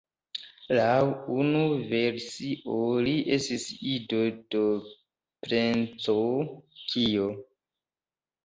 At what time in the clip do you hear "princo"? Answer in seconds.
5.45-6.17